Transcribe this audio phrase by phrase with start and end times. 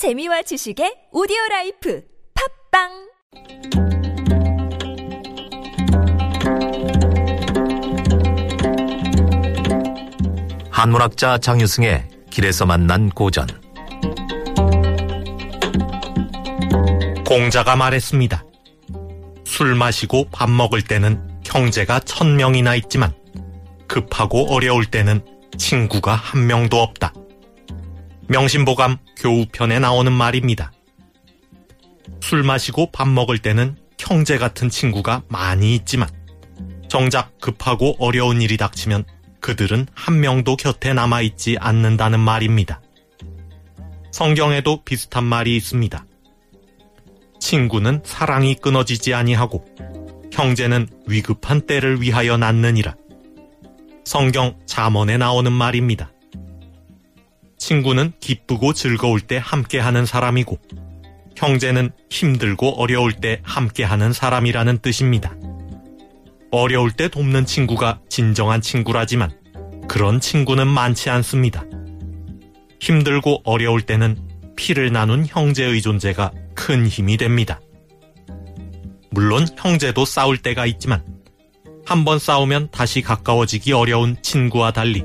[0.00, 2.02] 재미와 지식의 오디오 life
[2.72, 2.88] 팟빵
[10.70, 13.46] 한문학자 장유승의 길에서 만난 고전
[17.26, 18.42] 공자가 말했습니다.
[19.44, 23.12] 술 마시고 밥 먹을 때는 형제가 천 명이나 있지만
[23.86, 25.20] 급하고 어려울 때는
[25.58, 27.12] 친구가 한 명도 없다.
[28.30, 30.70] 명심보감 교우편에 나오는 말입니다.
[32.20, 36.08] 술 마시고 밥 먹을 때는 형제 같은 친구가 많이 있지만
[36.88, 39.04] 정작 급하고 어려운 일이 닥치면
[39.40, 42.80] 그들은 한 명도 곁에 남아있지 않는다는 말입니다.
[44.12, 46.04] 성경에도 비슷한 말이 있습니다.
[47.40, 49.64] 친구는 사랑이 끊어지지 아니하고
[50.32, 52.94] 형제는 위급한 때를 위하여 낳느니라.
[54.04, 56.12] 성경 잠언에 나오는 말입니다.
[57.60, 60.58] 친구는 기쁘고 즐거울 때 함께하는 사람이고
[61.36, 65.34] 형제는 힘들고 어려울 때 함께하는 사람이라는 뜻입니다.
[66.50, 69.30] 어려울 때 돕는 친구가 진정한 친구라지만
[69.86, 71.62] 그런 친구는 많지 않습니다.
[72.80, 74.16] 힘들고 어려울 때는
[74.56, 77.60] 피를 나눈 형제의 존재가 큰 힘이 됩니다.
[79.10, 81.04] 물론 형제도 싸울 때가 있지만
[81.86, 85.04] 한 번 싸우면 다시 가까워지기 어려운 친구와 달리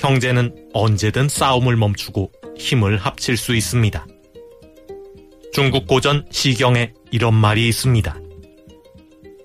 [0.00, 4.06] 형제는 언제든 싸움을 멈추고 힘을 합칠 수 있습니다.
[5.52, 8.16] 중국 고전 시경에 이런 말이 있습니다.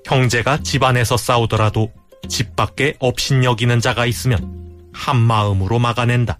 [0.06, 1.92] 형제가 집 안에서 싸우더라도
[2.28, 6.40] 집 밖에 업신여기는 자가 있으면 한 마음으로 막아낸다.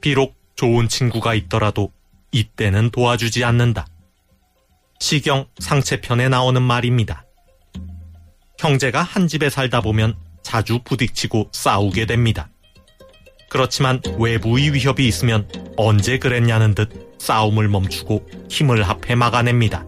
[0.00, 1.92] 비록 좋은 친구가 있더라도
[2.32, 3.86] 이때는 도와주지 않는다.
[5.00, 7.24] 시경 상체편에 나오는 말입니다.
[8.58, 12.48] 형제가 한 집에 살다 보면 자주 부딪히고 싸우게 됩니다.
[13.56, 19.86] 그렇지만 외부의 위협이 있으면 언제 그랬냐는 듯 싸움을 멈추고 힘을 합해 막아냅니다.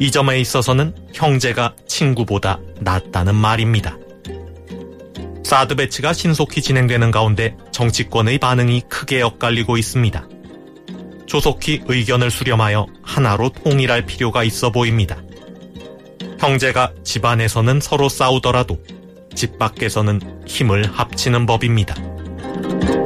[0.00, 3.98] 이 점에 있어서는 형제가 친구보다 낫다는 말입니다.
[5.44, 10.26] 사드 배치가 신속히 진행되는 가운데 정치권의 반응이 크게 엇갈리고 있습니다.
[11.26, 15.20] 조속히 의견을 수렴하여 하나로 통일할 필요가 있어 보입니다.
[16.38, 18.82] 형제가 집안에서는 서로 싸우더라도
[19.34, 22.21] 집 밖에서는 힘을 합치는 법입니다.
[22.62, 23.01] Thank you.